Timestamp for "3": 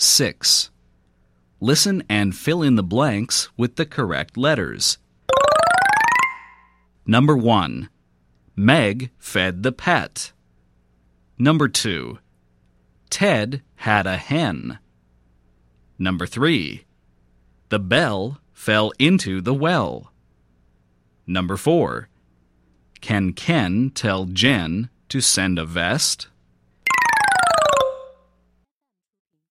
16.26-16.84